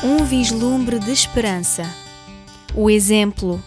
[0.00, 1.84] Um vislumbre de esperança.
[2.72, 3.60] O exemplo,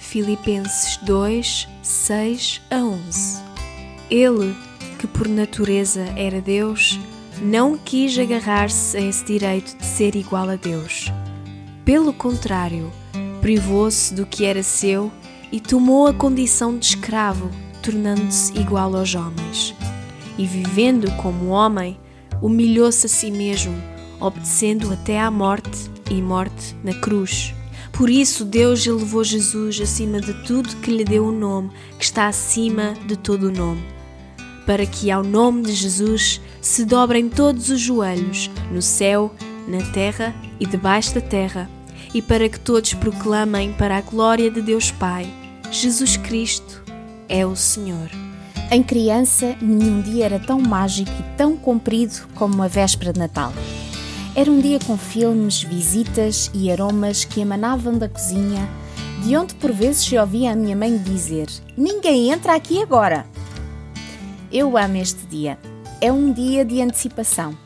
[0.00, 3.42] Filipenses 2, 6 a 11.
[4.10, 4.56] Ele,
[4.98, 6.98] que por natureza era Deus,
[7.40, 11.12] não quis agarrar-se a esse direito de ser igual a Deus.
[11.84, 12.90] Pelo contrário,
[13.40, 15.12] privou-se do que era seu
[15.52, 17.48] e tomou a condição de escravo,
[17.80, 19.72] tornando-se igual aos homens.
[20.36, 21.96] E vivendo como homem,
[22.42, 27.54] humilhou-se a si mesmo, obedecendo até à morte e morte na cruz.
[27.92, 32.04] Por isso, Deus elevou Jesus acima de tudo que lhe deu o um nome, que
[32.04, 33.82] está acima de todo o nome,
[34.66, 39.34] para que ao nome de Jesus se dobrem todos os joelhos, no céu,
[39.66, 41.70] na terra e debaixo da terra,
[42.12, 45.26] e para que todos proclamem para a glória de Deus Pai:
[45.70, 46.82] Jesus Cristo
[47.28, 48.10] é o Senhor.
[48.70, 53.52] Em criança, nenhum dia era tão mágico e tão comprido como a véspera de Natal.
[54.36, 58.68] Era um dia com filmes, visitas e aromas que emanavam da cozinha,
[59.24, 63.24] de onde por vezes se ouvia a minha mãe dizer: Ninguém entra aqui agora!
[64.52, 65.58] Eu amo este dia.
[66.02, 67.56] É um dia de antecipação.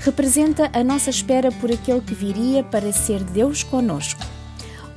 [0.00, 4.20] Representa a nossa espera por aquele que viria para ser Deus conosco.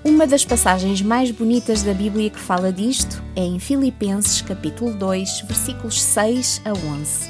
[0.04, 5.42] Uma das passagens mais bonitas da Bíblia que fala disto é em Filipenses capítulo 2,
[5.42, 7.30] versículos 6 a 11.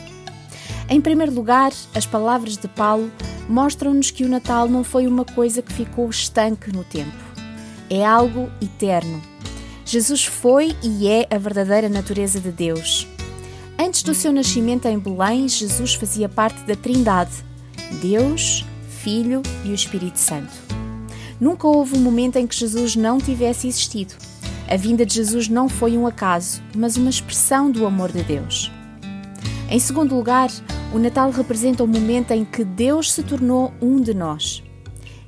[0.87, 3.11] Em primeiro lugar, as palavras de Paulo
[3.49, 7.17] mostram-nos que o Natal não foi uma coisa que ficou estanque no tempo.
[7.89, 9.19] É algo eterno.
[9.83, 13.07] Jesus foi e é a verdadeira natureza de Deus.
[13.77, 17.43] Antes do seu nascimento em Belém, Jesus fazia parte da Trindade:
[17.99, 18.63] Deus,
[19.01, 20.53] Filho e o Espírito Santo.
[21.39, 24.13] Nunca houve um momento em que Jesus não tivesse existido.
[24.69, 28.71] A vinda de Jesus não foi um acaso, mas uma expressão do amor de Deus.
[29.67, 30.49] Em segundo lugar,
[30.91, 34.63] o Natal representa o momento em que Deus se tornou um de nós.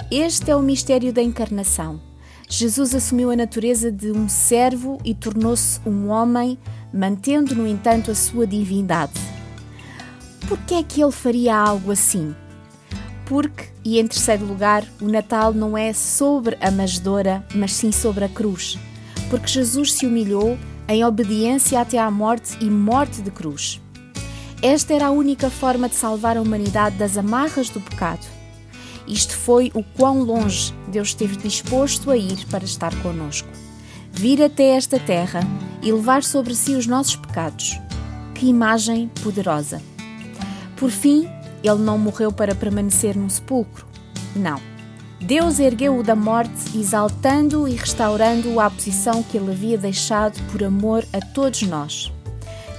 [0.10, 2.02] Este é o mistério da encarnação.
[2.50, 6.58] Jesus assumiu a natureza de um servo e tornou-se um homem,
[6.92, 9.14] mantendo, no entanto, a sua divindade.
[10.50, 12.36] Por que é que ele faria algo assim?
[13.26, 18.26] Porque, e em terceiro lugar, o Natal não é sobre a manjedoura, mas sim sobre
[18.26, 18.78] a cruz.
[19.30, 20.58] Porque Jesus se humilhou
[20.90, 23.81] em obediência até à morte e morte de cruz.
[24.62, 28.26] Esta era a única forma de salvar a humanidade das amarras do pecado.
[29.08, 33.50] Isto foi o quão longe Deus esteve disposto a ir para estar conosco.
[34.12, 35.40] Vir até esta terra
[35.82, 37.80] e levar sobre si os nossos pecados.
[38.36, 39.82] Que imagem poderosa!
[40.76, 41.28] Por fim,
[41.64, 43.88] ele não morreu para permanecer num sepulcro.
[44.36, 44.62] Não.
[45.20, 51.04] Deus ergueu-o da morte, exaltando-o e restaurando-o à posição que ele havia deixado por amor
[51.14, 52.12] a todos nós.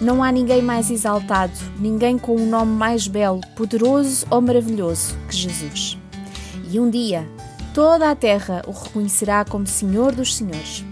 [0.00, 5.36] Não há ninguém mais exaltado, ninguém com um nome mais belo, poderoso ou maravilhoso que
[5.36, 5.98] Jesus.
[6.70, 7.28] E um dia,
[7.72, 10.84] toda a terra o reconhecerá como Senhor dos Senhores.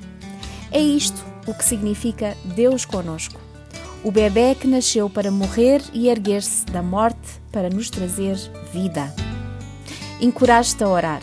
[0.71, 3.41] É isto o que significa Deus conosco
[4.03, 8.37] o bebê que nasceu para morrer e erguer-se da morte para nos trazer
[8.72, 9.12] vida.
[10.21, 11.21] Encoraje-te a orar.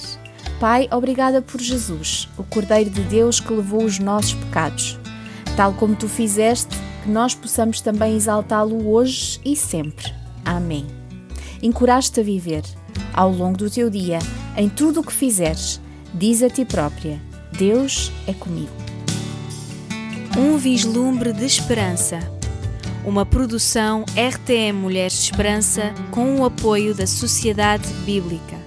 [0.59, 4.99] Pai, obrigada por Jesus, o Cordeiro de Deus que levou os nossos pecados.
[5.55, 6.75] Tal como tu fizeste,
[7.07, 10.13] que nós possamos também exaltá-lo hoje e sempre.
[10.43, 10.85] Amém.
[11.63, 12.63] Encoraje-te a viver.
[13.13, 14.19] Ao longo do teu dia,
[14.57, 15.79] em tudo o que fizeres,
[16.13, 17.21] diz a ti própria:
[17.57, 18.73] Deus é comigo.
[20.37, 22.19] Um vislumbre de esperança
[23.05, 28.66] uma produção RTM Mulheres de Esperança com o apoio da Sociedade Bíblica.